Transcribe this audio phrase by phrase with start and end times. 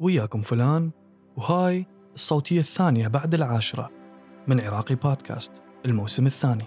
[0.00, 0.90] وياكم فلان
[1.36, 3.90] وهاي الصوتية الثانية بعد العاشرة
[4.46, 5.52] من عراقي بودكاست
[5.86, 6.64] الموسم الثاني.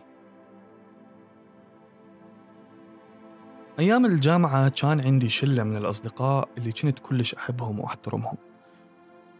[3.79, 8.37] أيام الجامعة كان عندي شلة من الأصدقاء اللي كنت كلش أحبهم وأحترمهم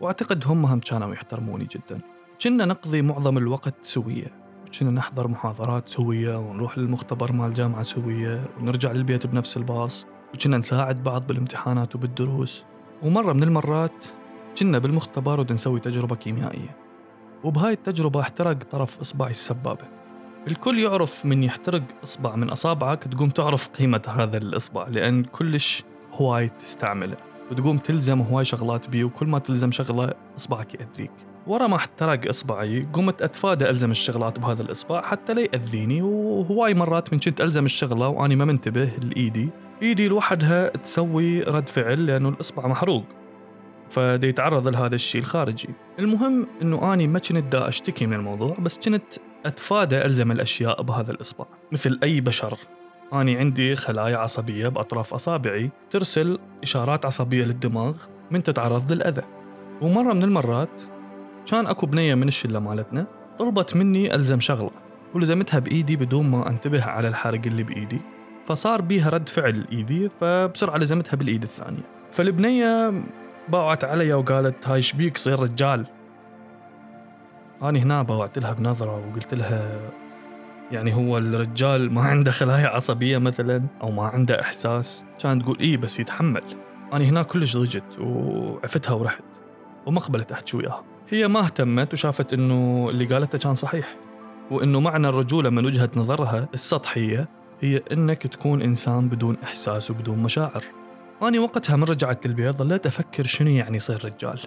[0.01, 2.01] وأعتقد هم هم كانوا يحترموني جدا.
[2.41, 4.43] كنا نقضي معظم الوقت سوية
[4.79, 11.03] كنا نحضر محاضرات سوية ونروح للمختبر مال الجامعة سوية ونرجع للبيت بنفس الباص وكنا نساعد
[11.03, 12.65] بعض بالامتحانات وبالدروس.
[13.03, 14.05] ومرة من المرات
[14.57, 16.77] كنا بالمختبر ودنسوي تجربة كيميائية.
[17.43, 19.85] وبهاي التجربة احترق طرف إصبعي السبابة.
[20.47, 26.49] الكل يعرف من يحترق إصبع من أصابعك تقوم تعرف قيمة هذا الإصبع لأن كلش هواي
[26.49, 27.17] تستعمله.
[27.51, 31.11] وتقوم تلزم هواي شغلات بيه وكل ما تلزم شغلة إصبعك يأذيك.
[31.47, 36.01] ورا ما احترق إصبعي قمت أتفادى ألزم الشغلات بهذا الإصبع حتى لا يأذيني.
[36.01, 39.49] وهواي مرات من كنت ألزم الشغلة وأني ما منتبه لإيدي
[39.81, 43.03] إيدي لوحدها تسوي رد فعل لأنه الإصبع محروق.
[43.89, 45.69] فدي يتعرض لهذا الشيء الخارجي.
[45.99, 49.03] المهم أنه أني ما كنت دا أشتكي من الموضوع بس كنت
[49.45, 51.45] أتفادى ألزم الأشياء بهذا الإصبع.
[51.71, 52.57] مثل أي بشر.
[53.13, 57.97] أنا عندي خلايا عصبية بأطراف أصابعي ترسل إشارات عصبية للدماغ
[58.31, 59.21] من تتعرض للأذى.
[59.81, 60.81] ومرة من المرات
[61.45, 63.05] كان أكو بنية من الشلة مالتنا
[63.39, 64.71] طلبت مني ألزم شغلة.
[65.13, 68.01] ولزمتها بإيدي بدون ما أنتبه على الحرق اللي بإيدي.
[68.47, 71.83] فصار بيها رد فعل إيدي فبسرعة لزمتها بالإيد الثانية.
[72.11, 73.03] فالبنية
[73.49, 75.85] باوعت علي وقالت هاي شبيك صير رجال؟
[77.61, 79.79] أنا هنا باوعت لها بنظرة وقلت لها
[80.71, 85.77] يعني هو الرجال ما عنده خلايا عصبية مثلا أو ما عنده إحساس؟ كانت تقول إيه
[85.77, 86.43] بس يتحمل.
[86.93, 89.23] أنا هنا كلش ضجت وعفتها ورحت
[89.85, 90.83] وما قبلت أحكي وياها.
[91.09, 93.95] هي ما اهتمت وشافت إنه اللي قالته كان صحيح
[94.51, 97.27] وإنه معنى الرجولة من وجهة نظرها السطحية
[97.63, 100.63] هي إنك تكون إنسان بدون إحساس وبدون مشاعر.
[101.21, 104.39] أنا وقتها من رجعت البيت ظليت أفكر شنو يعني يصير رجال؟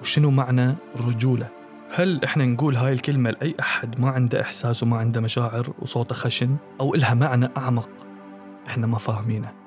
[0.00, 1.48] وشنو معنى الرجولة
[1.90, 6.56] هل إحنا نقول هاي الكلمة لأي أحد ما عنده إحساس وما عنده مشاعر وصوته خشن
[6.80, 7.90] أو إلها معنى أعمق
[8.66, 9.63] إحنا ما فاهمينه؟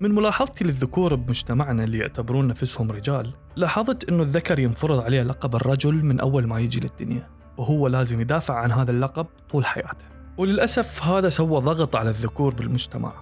[0.00, 5.94] من ملاحظتي للذكور بمجتمعنا اللي يعتبرون نفسهم رجال لاحظت أنه الذكر ينفرض عليه لقب الرجل
[6.04, 10.04] من أول ما يجي للدنيا وهو لازم يدافع عن هذا اللقب طول حياته.
[10.38, 13.12] وللأسف هذا سوى ضغط على الذكور بالمجتمع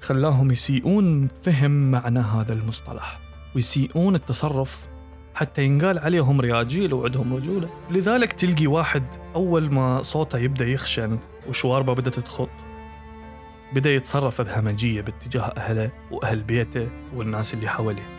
[0.00, 3.20] خلاهم يسيئون فهم معنى هذا المصطلح
[3.54, 4.88] ويسيئون التصرف
[5.34, 7.68] حتى ينقال عليهم رياجيل وعندهم رجولة.
[7.90, 11.18] لذلك تلقي واحد أول ما صوته يبدأ يخشن
[11.48, 12.48] وشواربه بدأت تخط.
[13.72, 18.18] بدأ يتصرف بهمجية باتجاه أهله وأهل بيته والناس اللي حواليه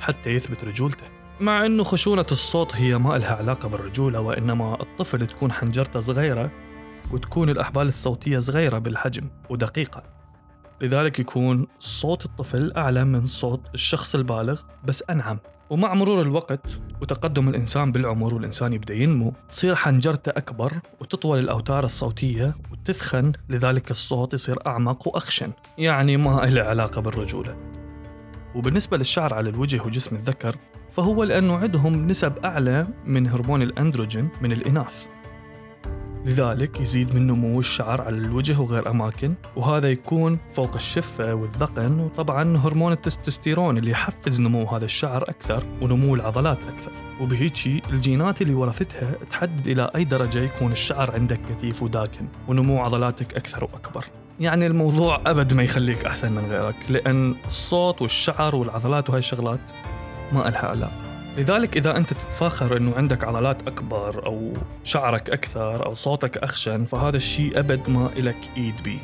[0.00, 1.04] حتى يثبت رجولته.
[1.40, 6.50] مع أنه خشونة الصوت هي ما لها علاقة بالرجولة وإنما الطفل تكون حنجرته صغيرة
[7.10, 10.02] وتكون الأحبال الصوتية صغيرة بالحجم ودقيقة.
[10.80, 15.38] لذلك يكون صوت الطفل أعلى من صوت الشخص البالغ بس أنعم.
[15.70, 22.54] ومع مرور الوقت وتقدم الإنسان بالعمر والإنسان يبدأ ينمو تصير حنجرته أكبر وتطول الأوتار الصوتية
[22.72, 27.56] وتثخن لذلك الصوت يصير أعمق وأخشن يعني ما له علاقة بالرجولة.
[28.54, 30.56] وبالنسبة للشعر على الوجه وجسم الذكر
[30.92, 35.06] فهو لأنه عندهم نسب أعلى من هرمون الأندروجين من الإناث.
[36.24, 42.56] لذلك يزيد من نمو الشعر على الوجه وغير أماكن وهذا يكون فوق الشفة والذقن وطبعا
[42.56, 46.92] هرمون التستوستيرون اللي يحفز نمو هذا الشعر أكثر ونمو العضلات أكثر.
[47.20, 53.34] وبهيجي الجينات اللي ورثتها تحدد إلى أي درجة يكون الشعر عندك كثيف وداكن ونمو عضلاتك
[53.34, 54.04] أكثر وأكبر.
[54.40, 59.60] يعني الموضوع أبد ما يخليك أحسن من غيرك لأن الصوت والشعر والعضلات وهاي الشغلات
[60.32, 61.09] ما إلها علاقة
[61.40, 64.52] لذلك إذا أنت تتفاخر أنه عندك عضلات أكبر أو
[64.84, 68.98] شعرك أكثر أو صوتك أخشن فهذا الشيء أبد ما إلك إيد بيه.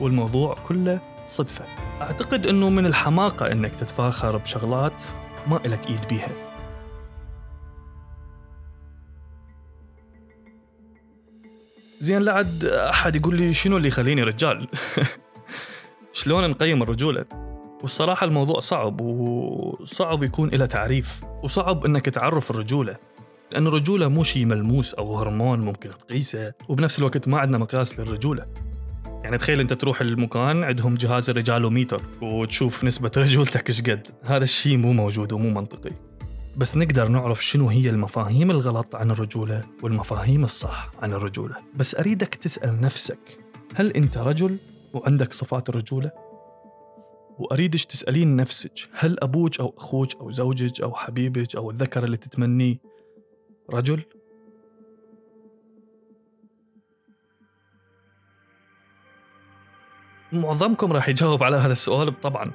[0.00, 1.64] والموضوع كله صدفة.
[2.00, 5.02] أعتقد أنه من الحماقة أنك تتفاخر بشغلات
[5.46, 6.28] ما إلك إيد بيها.
[12.00, 14.68] زين لعد أحد يقول لي شنو اللي يخليني رجال؟
[16.12, 17.51] شلون نقيم الرجولة؟
[17.82, 22.96] والصراحة الموضوع صعب وصعب يكون له تعريف وصعب إنك تعرف الرجولة
[23.52, 28.46] لأن الرجولة مو شيء ملموس أو هرمون ممكن تقيسه وبنفس الوقت ما عندنا مقياس للرجولة.
[29.06, 34.06] يعني تخيل أنت تروح المكان عندهم جهاز الرجالوميتر وتشوف نسبة رجولتك إيش قد.
[34.24, 35.90] هذا الشيء مو موجود ومو منطقي.
[36.56, 41.56] بس نقدر نعرف شنو هي المفاهيم الغلط عن الرجولة والمفاهيم الصح عن الرجولة.
[41.76, 43.38] بس أريدك تسأل نفسك
[43.74, 44.56] هل أنت رجل
[44.92, 46.10] وعندك صفات الرجولة؟
[47.38, 52.76] وأريدك تسألين نفسك هل أبوك أو أخوك أو زوجك أو حبيبك أو الذكر اللي تتمنيه
[53.70, 54.02] رجل؟
[60.32, 62.50] معظمكم راح يجاوب على هذا السؤال طبعا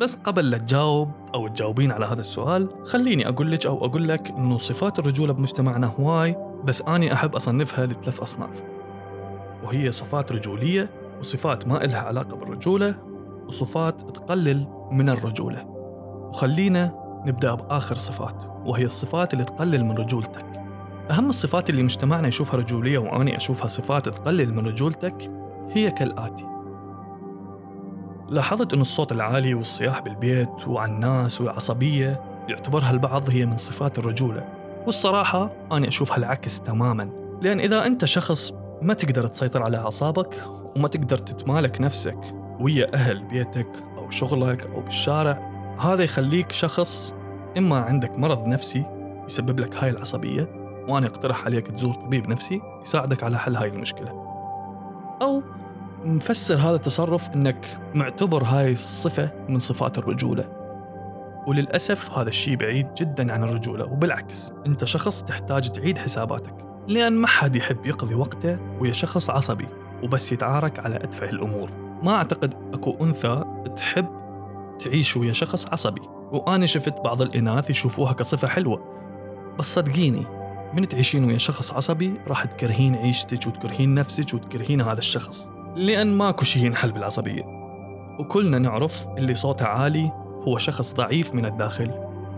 [0.00, 4.28] بس قبل لا تجاوب أو تجاوبين على هذا السؤال خليني أقول لك أو أقول لك
[4.28, 8.62] إنه صفات الرجولة بمجتمعنا هواي بس أني أحب أصنفها لثلاث أصناف
[9.62, 10.90] وهي صفات رجولية
[11.20, 13.11] وصفات ما إلها علاقة بالرجولة
[13.48, 15.64] وصفات تقلل من الرجولة.
[16.28, 16.94] وخلينا
[17.26, 18.36] نبدأ بآخر صفات
[18.66, 20.46] وهي الصفات اللي تقلل من رجولتك.
[21.10, 25.30] أهم الصفات اللي مجتمعنا يشوفها رجولية وأني أشوفها صفات تقلل من رجولتك
[25.70, 26.46] هي كالآتي.
[28.28, 34.48] لاحظت أن الصوت العالي والصياح بالبيت وعن الناس والعصبية يعتبرها البعض هي من صفات الرجولة.
[34.86, 37.10] والصراحة أنا أشوفها العكس تماما
[37.42, 38.52] لأن إذا أنت شخص
[38.82, 40.34] ما تقدر تسيطر على أعصابك
[40.76, 42.18] وما تقدر تتمالك نفسك
[42.60, 43.68] ويا أهل بيتك
[43.98, 47.14] أو شغلك أو بالشارع هذا يخليك شخص
[47.58, 48.84] إما عندك مرض نفسي
[49.26, 50.48] يسبب لك هاي العصبية
[50.88, 54.10] وأنا أقترح عليك تزور طبيب نفسي يساعدك على حل هاي المشكلة.
[55.22, 55.42] أو
[56.04, 60.44] مفسر هذا التصرف إنك معتبر هاي الصفة من صفات الرجولة.
[61.46, 66.54] وللأسف هذا الشيء بعيد جدا عن الرجولة وبالعكس أنت شخص تحتاج تعيد حساباتك
[66.88, 69.68] لأن ما حد يحب يقضي وقته ويا شخص عصبي
[70.02, 71.70] وبس يتعارك على أتفه الأمور.
[72.02, 73.44] ما أعتقد أكو أنثى
[73.76, 74.06] تحب
[74.80, 76.02] تعيش ويا شخص عصبي.
[76.32, 78.82] وأنا شفت بعض الإناث يشوفوها كصفة حلوة.
[79.58, 80.26] بس صدقيني
[80.74, 85.48] من تعيشين ويا شخص عصبي راح تكرهين عيشتك وتكرهين نفسك وتكرهين هذا الشخص.
[85.76, 87.42] لأن ماكو شيء ينحل بالعصبية.
[88.20, 90.12] وكلنا نعرف اللي صوته عالي
[90.42, 91.90] هو شخص ضعيف من الداخل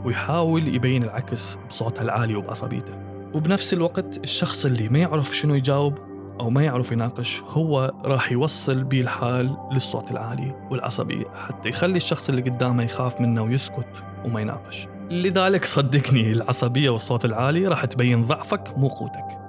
[0.05, 2.93] ويحاول يبين العكس بصوته العالي وبعصبيته.
[3.35, 5.99] وبنفس الوقت الشخص اللي ما يعرف شنو يجاوب
[6.41, 12.29] أو ما يعرف يناقش هو راح يوصل بيه الحال للصوت العالي والعصبية حتى يخلي الشخص
[12.29, 14.89] اللي قدامه يخاف منه ويسكت وما يناقش.
[15.11, 19.45] لذلك صدقني العصبية والصوت العالي راح تبين ضعفك مو قوتك.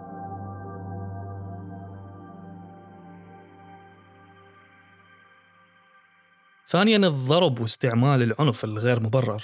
[6.68, 9.44] ثانيا الضرب واستعمال العنف الغير مبرر.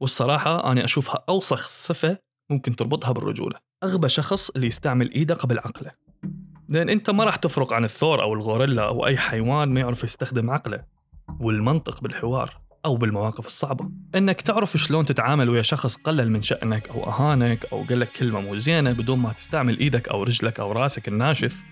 [0.00, 2.18] والصراحة أنا أشوفها أوسخ صفة
[2.50, 3.58] ممكن تربطها بالرجولة.
[3.84, 6.09] أغبى شخص اللي يستعمل إيده قبل عقله.
[6.70, 10.50] لأن أنت ما راح تفرق عن الثور أو الغوريلا أو أي حيوان ما يعرف يستخدم
[10.50, 10.82] عقله
[11.40, 13.90] والمنطق بالحوار أو بالمواقف الصعبة.
[14.14, 18.40] إنك تعرف شلون تتعامل ويا شخص قلل من شأنك أو أهانك أو قال لك كلمة
[18.40, 21.62] مو زينة بدون ما تستعمل إيدك أو رجلك أو رأسك الناشف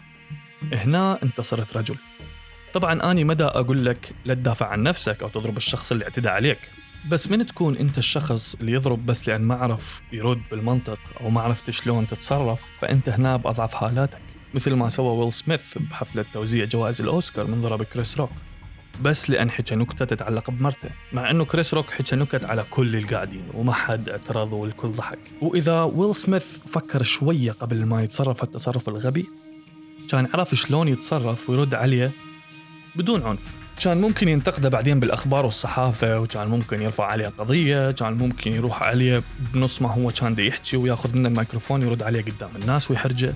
[0.73, 1.97] هنا أنت صرت رجل.
[2.73, 6.29] طبعا أني ما دا أقول لك لا تدافع عن نفسك أو تضرب الشخص اللي اعتدى
[6.29, 6.59] عليك.
[7.11, 11.41] بس من تكون أنت الشخص اللي يضرب بس لأن ما عرف يرد بالمنطق أو ما
[11.41, 14.38] عرفت شلون تتصرف فأنت هنا بأضعف حالاتك.
[14.55, 18.31] مثل ما سوى ويل سميث بحفلة توزيع جوائز الأوسكار من ضرب كريس روك
[19.03, 23.43] بس لأن حكى نكتة تتعلق بمرته مع أنه كريس روك حكى نكت على كل القاعدين
[23.55, 25.19] وما حد اعترض والكل ضحك.
[25.43, 29.27] وإذا ويل سميث فكر شوية قبل ما يتصرف التصرف الغبي
[30.11, 32.11] كان عرف شلون يتصرف ويرد عليه
[32.97, 33.55] بدون عنف.
[33.83, 39.23] كان ممكن ينتقده بعدين بالأخبار والصحافة وكان ممكن يرفع عليه قضية كان ممكن يروح عليه
[39.55, 43.35] بنص ما هو كان يحكي وياخذ منه الميكروفون يرد عليه قدام الناس ويحرجه.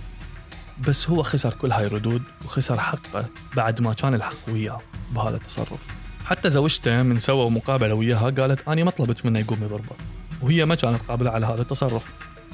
[0.89, 3.27] بس هو خسر كل هاي الردود وخسر حقه
[3.57, 4.81] بعد ما كان الحق وياه
[5.13, 5.81] بهذا التصرف.
[6.25, 9.97] حتى زوجته من سووا مقابله وياها قالت اني ما طلبت منه يقوم يضربه
[10.43, 12.13] وهي ما كانت قابلة على هذا التصرف.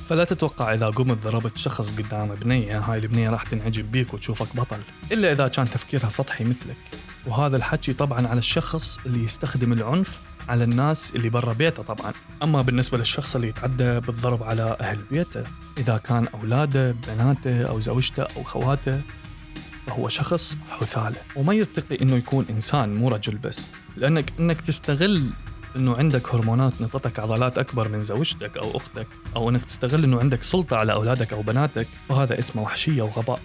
[0.08, 4.80] فلا تتوقع إذا قمت ضربت شخص قدام بنية هاي البنية راح تنعجب بيك وتشوفك بطل
[5.12, 6.76] إلا إذا كان تفكيرها سطحي مثلك.
[7.28, 12.12] وهذا الحكي طبعا على الشخص اللي يستخدم العنف على الناس اللي برا بيته طبعا.
[12.42, 15.44] أما بالنسبة للشخص اللي يتعدى بالضرب على أهل بيته
[15.78, 19.00] إذا كان أولاده بناته أو زوجته أو خواته
[19.86, 23.60] فهو شخص حثالة وما يرتقي إنه يكون إنسان مو رجل بس.
[23.96, 25.30] لأنك إنك تستغل
[25.76, 29.06] إنه عندك هرمونات نطتك عضلات أكبر من زوجتك أو أختك
[29.36, 33.40] أو إنك تستغل إنه عندك سلطة على أولادك أو بناتك وهذا اسمه وحشية وغباء.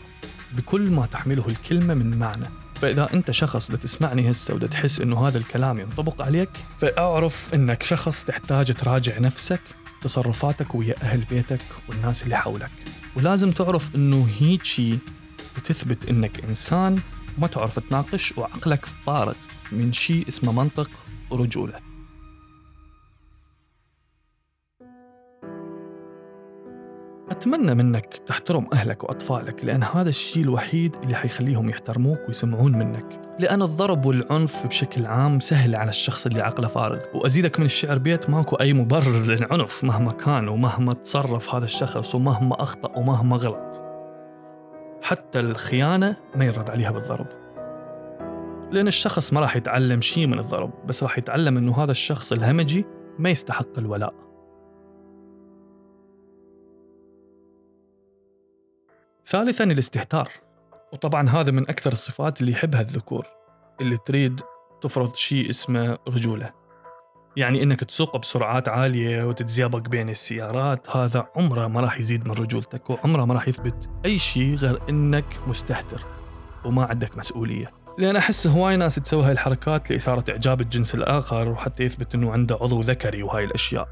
[0.51, 2.62] بكل ما تحمله الكلمة من معنى.
[2.83, 6.49] فإذا أنت شخص تسمعني هسه وتحس إنه هذا الكلام ينطبق عليك
[6.79, 9.59] فأعرف إنك شخص تحتاج تراجع نفسك
[10.01, 11.59] تصرفاتك ويا أهل بيتك
[11.89, 12.71] والناس اللي حولك.
[13.15, 14.99] ولازم تعرف إنه هيجي
[15.57, 16.99] بتثبت إنك إنسان
[17.37, 19.33] ما تعرف تناقش وعقلك فارغ
[19.71, 20.89] من شيء اسمه منطق
[21.29, 21.92] ورجوله
[27.43, 33.21] أتمنى منك تحترم أهلك وأطفالك لأن هذا الشيء الوحيد اللي حيخليهم يحترموك ويسمعون منك.
[33.39, 36.99] لأن الضرب والعنف بشكل عام سهل على الشخص اللي عقله فارغ.
[37.13, 42.61] وأزيدك من الشعر بيت ماكو أي مبرر للعنف مهما كان ومهما تصرف هذا الشخص ومهما
[42.63, 43.81] أخطأ ومهما غلط.
[45.01, 47.27] حتى الخيانة ما يرد عليها بالضرب.
[48.71, 52.85] لأن الشخص ما راح يتعلم شيء من الضرب بس راح يتعلم أنه هذا الشخص الهمجي
[53.19, 54.13] ما يستحق الولاء.
[59.33, 60.29] ثالثا الاستهتار.
[60.93, 63.25] وطبعا هذا من أكثر الصفات اللي يحبها الذكور
[63.81, 64.41] اللي تريد
[64.81, 66.51] تفرض شيء اسمه رجولة.
[67.37, 72.89] يعني إنك تسوق بسرعات عالية وتتزابق بين السيارات هذا عمره ما راح يزيد من رجولتك
[72.89, 76.05] وعمره ما راح يثبت أي شيء غير إنك مستهتر
[76.65, 77.71] وما عندك مسؤولية.
[77.97, 82.55] لأن أحس هواي ناس تسوي هاي الحركات لإثارة إعجاب الجنس الآخر وحتى يثبت أنه عنده
[82.61, 83.87] عضو ذكري وهاي الأشياء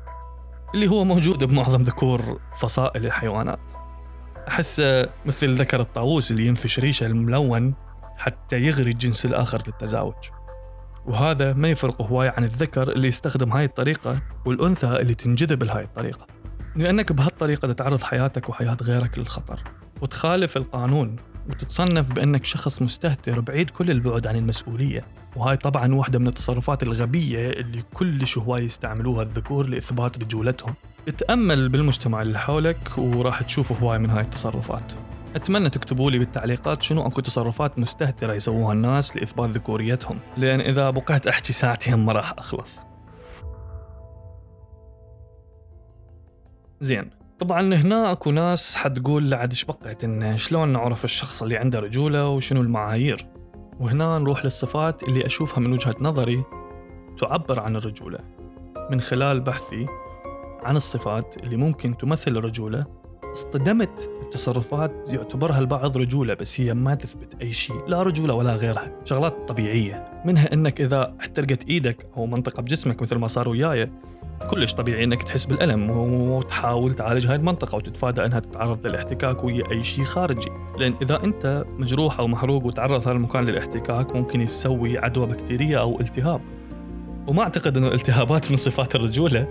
[0.74, 3.81] اللي هو موجود بمعظم ذكور فصائل الحيوانات.
[4.48, 4.82] أحس
[5.26, 7.74] مثل ذكر الطاووس اللي ينفش ريشه الملون
[8.18, 10.16] حتى يغري الجنس الآخر للتزاوج.
[11.06, 16.28] وهذا ما يفرق هواي عن الذكر اللي يستخدم هاي الطريقة والأنثى اللي تنجذب لهاي الطريقة.
[16.76, 19.64] لأنك بهالطريقة تتعرض حياتك وحياة غيرك للخطر
[20.02, 21.16] وتخالف القانون
[21.50, 25.06] وتتصنف بأنك شخص مستهتر بعيد كل البعد عن المسؤولية.
[25.36, 30.74] وهاي طبعا واحدة من التصرفات الغبية اللي كلش هواي يستعملوها الذكور لإثبات رجولتهم.
[31.08, 34.92] اتأمل بالمجتمع اللي حولك وراح تشوف هواي من هاي التصرفات.
[35.36, 40.20] أتمنى تكتبوا لي بالتعليقات شنو أكو تصرفات مستهترة يسووها الناس لإثبات ذكوريتهم.
[40.38, 42.80] لأن إذا بقيت أحكي ساعتين ما راح أخلص.
[46.82, 47.10] زين.
[47.40, 52.30] طبعا هنا أكو ناس حتقول لعد إيش بقيت إنه شلون نعرف الشخص اللي عنده رجولة
[52.30, 53.28] وشنو المعايير.
[53.80, 56.44] وهنا نروح للصفات اللي أشوفها من وجهة نظري
[57.20, 58.20] تعبر عن الرجولة.
[58.92, 59.86] من خلال بحثي
[60.64, 62.86] عن الصفات اللي ممكن تمثل الرجوله
[63.34, 68.92] اصطدمت بتصرفات يعتبرها البعض رجولة بس هي ما تثبت أي شيء لا رجولة ولا غيرها
[69.06, 73.92] شغلات طبيعية منها أنك إذا احترقت إيدك أو منطقة بجسمك مثل ما صار وياي
[74.50, 79.84] كلش طبيعي إنك تحس بالألم وتحاول تعالج هاي المنطقة وتتفادى إنها تتعرض للاحتكاك ويا أي
[79.84, 85.26] شيء خارجي، لأن إذا أنت مجروح أو محروق وتعرض هذا المكان للاحتكاك ممكن يسوي عدوى
[85.26, 86.42] بكتيرية أو التهاب.
[87.28, 89.48] وما أعتقد إنه الالتهابات من صفات الرجولة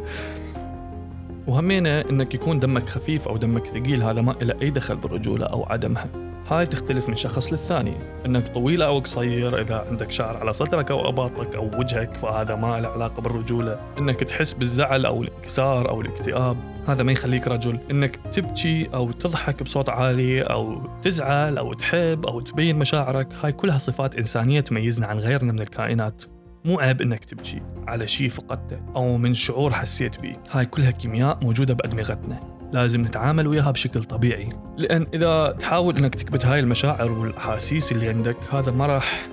[1.51, 5.65] وهمينا إنك يكون دمك خفيف أو دمك ثقيل هذا ما له أي دخل بالرجولة أو
[5.65, 6.07] عدمها.
[6.49, 7.95] هاي تختلف من شخص للثاني.
[8.27, 12.81] إنك طويل أو قصير إذا عندك شعر على صدرك أو أباطك أو وجهك فهذا ما
[12.81, 13.79] له علاقة بالرجولة.
[13.99, 16.57] إنك تحس بالزعل أو الانكسار أو الاكتئاب
[16.89, 17.79] هذا ما يخليك رجل.
[17.91, 23.79] إنك تبكي أو تضحك بصوت عالي أو تزعل أو تحب أو تبين مشاعرك هاي كلها
[23.79, 26.23] صفات إنسانية تميزنا عن غيرنا من الكائنات.
[26.65, 27.63] مو عيب إنك تبكي.
[27.89, 32.41] على شيء فقدته أو من شعور حسيت به هاي كلها كيمياء موجودة بأدمغتنا.
[32.73, 34.49] لازم نتعامل وياها بشكل طبيعي.
[34.77, 39.29] لأن إذا تحاول أنك تكبت هاي المشاعر والأحاسيس اللي عندك هذا ما راح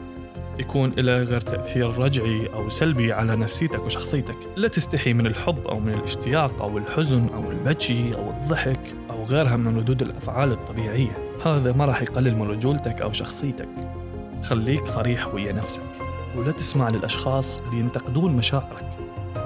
[0.60, 4.36] يكون له غير تأثير رجعي أو سلبي على نفسيتك وشخصيتك.
[4.56, 8.80] لا تستحي من الحب أو من الاشتياق أو الحزن أو البكي أو الضحك
[9.10, 11.12] أو غيرها من ردود الأفعال الطبيعية.
[11.46, 13.70] هذا ما راح يقلل من رجولتك أو شخصيتك.
[14.44, 16.07] خليك صريح ويا نفسك.
[16.38, 18.86] ولا تسمع للأشخاص اللي ينتقدون مشاعرك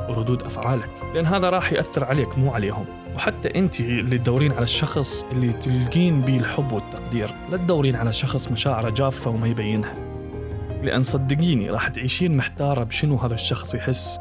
[0.10, 2.86] وردود أفعالك لأن هذا راح يأثر عليك مو عليهم.
[3.16, 8.52] وحتى أنت اللي تدورين على الشخص اللي تلقين بيه الحب والتقدير لا تدورين على شخص
[8.52, 9.94] مشاعره جافة وما يبينها.
[10.84, 14.20] لأن صدقيني راح تعيشين محتارة بشنو هذا الشخص يحس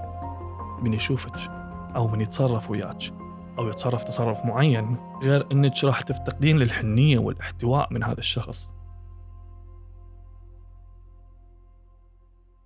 [0.83, 1.37] من يشوفك
[1.97, 3.03] أو من يتصرف وياك
[3.59, 8.71] أو يتصرف تصرف معين غير إنك راح تفتقدين للحنية والاحتواء من هذا الشخص.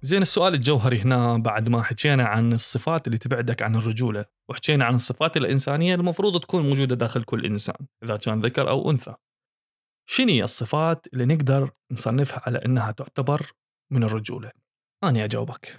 [0.05, 4.95] زين السؤال الجوهري هنا بعد ما حكينا عن الصفات اللي تبعدك عن الرجولة وحكينا عن
[4.95, 9.15] الصفات الإنسانية المفروض تكون موجودة داخل كل إنسان إذا كان ذكر أو أنثى.
[10.07, 13.53] شنو الصفات اللي نقدر نصنفها على أنها تعتبر
[13.93, 14.51] من الرجولة؟
[15.05, 15.77] أنا أجاوبك.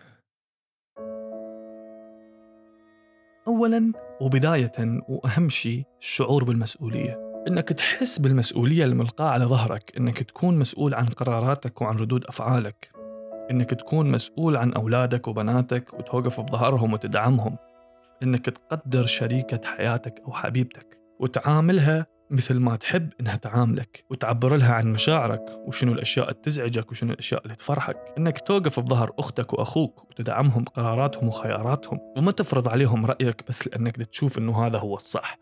[3.48, 7.44] أولا وبداية وأهم شيء الشعور بالمسؤولية.
[7.48, 12.95] إنك تحس بالمسؤولية الملقاة على ظهرك إنك تكون مسؤول عن قراراتك وعن ردود أفعالك.
[13.52, 17.58] إنك تكون مسؤول عن أولادك وبناتك وتوقف بظهرهم وتدعمهم.
[18.24, 24.94] إنك تقدر شريكة حياتك أو حبيبتك وتعاملها مثل ما تحب إنها تعاملك وتعبر لها عن
[24.94, 27.98] مشاعرك وشنو الأشياء اللي تزعجك وشنو الأشياء اللي تفرحك.
[28.18, 34.38] إنك توقف بظهر أختك وأخوك وتدعمهم بقراراتهم وخياراتهم وما تفرض عليهم رأيك بس لأنك تشوف
[34.38, 35.38] إنه هذا هو الصح.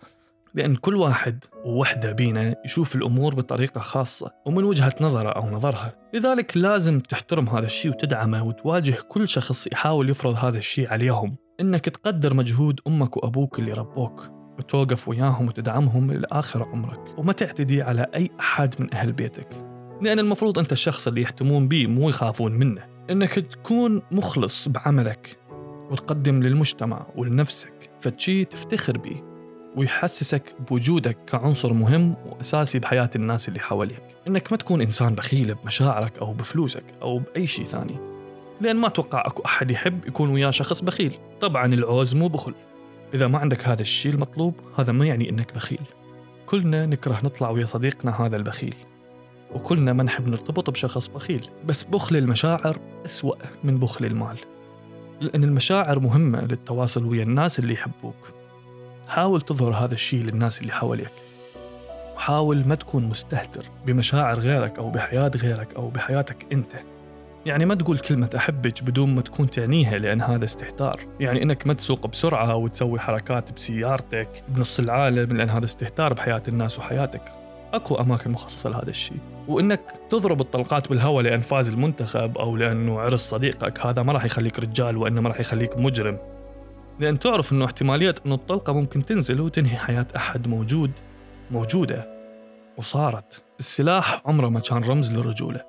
[0.55, 5.93] لأن كل واحد ووحدة بينا يشوف الأمور بطريقة خاصة ومن وجهة نظرة أو نظرها.
[6.13, 11.35] لذلك لازم تحترم هذا الشيء وتدعمه وتواجه كل شخص يحاول يفرض هذا الشيء عليهم.
[11.59, 14.29] إنك تقدر مجهود أمك وأبوك اللي ربوك
[14.59, 19.47] وتوقف وياهم وتدعمهم لآخر عمرك وما تعتدي على أي أحد من أهل بيتك.
[20.01, 22.81] لأن المفروض أنت الشخص اللي يهتمون به مو يخافون منه.
[23.09, 25.37] إنك تكون مخلص بعملك
[25.91, 29.32] وتقدم للمجتمع ولنفسك فتشي تفتخر به
[29.75, 34.03] ويحسسك بوجودك كعنصر مهم وأساسي بحياة الناس اللي حواليك.
[34.27, 37.95] إنك ما تكون إنسان بخيل بمشاعرك أو بفلوسك أو بأي شيء ثاني.
[38.61, 41.13] لأن ما أتوقع أكو أحد يحب يكون وياه شخص بخيل.
[41.41, 42.53] طبعا العوز مو بخل.
[43.13, 45.81] إذا ما عندك هذا الشيء المطلوب هذا ما يعني إنك بخيل.
[46.45, 48.75] كلنا نكره نطلع ويا صديقنا هذا البخيل.
[49.53, 51.49] وكلنا ما نحب نرتبط بشخص بخيل.
[51.65, 54.37] بس بخل المشاعر أسوأ من بخل المال.
[55.21, 58.42] لأن المشاعر مهمة للتواصل ويا الناس اللي يحبوك.
[59.07, 61.11] حاول تظهر هذا الشيء للناس اللي حواليك.
[62.15, 66.73] وحاول ما تكون مستهتر بمشاعر غيرك أو بحياة غيرك أو بحياتك أنت.
[67.45, 70.99] يعني ما تقول كلمة أحبك بدون ما تكون تعنيها لأن هذا استهتار.
[71.19, 76.79] يعني إنك ما تسوق بسرعة وتسوي حركات بسيارتك بنص العالم لأن هذا استهتار بحياة الناس
[76.79, 77.21] وحياتك.
[77.73, 79.17] أكو أماكن مخصصة لهذا الشيء.
[79.47, 84.59] وإنك تضرب الطلقات بالهواء لأن فاز المنتخب أو لأنه عرس صديقك هذا ما راح يخليك
[84.59, 86.17] رجال وانما راح يخليك مجرم.
[86.99, 90.91] لأن تعرف أنه احتماليه انه الطلقة ممكن تنزل وتنهي حياة أحد موجود
[91.51, 92.13] موجودة.
[92.77, 93.43] وصارت.
[93.59, 95.65] السلاح عمره ما كان رمز للرجولة.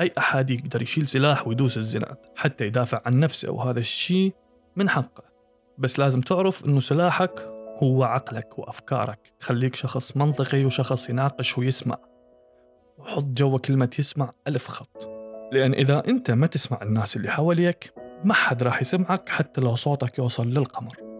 [0.00, 4.32] أي أحد يقدر يشيل سلاح ويدوس الزناد حتى يدافع عن نفسه وهذا الشيء
[4.76, 5.24] من حقه.
[5.78, 7.48] بس لازم تعرف أنه سلاحك
[7.82, 9.32] هو عقلك وأفكارك.
[9.40, 11.98] خليك شخص منطقي وشخص يناقش ويسمع.
[12.98, 15.08] وحط جوا كلمة يسمع ألف خط.
[15.52, 17.92] لأن إذا أنت ما تسمع الناس اللي حواليك
[18.24, 21.11] ما حد راح يسمعك حتى لو صوتك يوصل للقمر.